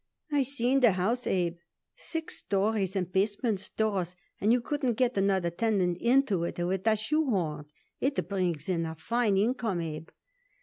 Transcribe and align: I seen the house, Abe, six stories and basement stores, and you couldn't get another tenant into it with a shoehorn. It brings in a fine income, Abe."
I 0.31 0.41
seen 0.41 0.79
the 0.79 0.93
house, 0.93 1.27
Abe, 1.27 1.57
six 1.95 2.37
stories 2.37 2.95
and 2.95 3.11
basement 3.13 3.59
stores, 3.59 4.15
and 4.39 4.51
you 4.51 4.59
couldn't 4.59 4.97
get 4.97 5.15
another 5.15 5.51
tenant 5.51 5.97
into 5.99 6.43
it 6.43 6.57
with 6.57 6.87
a 6.87 6.95
shoehorn. 6.95 7.67
It 7.99 8.27
brings 8.27 8.67
in 8.67 8.87
a 8.87 8.95
fine 8.95 9.37
income, 9.37 9.79
Abe." 9.79 10.09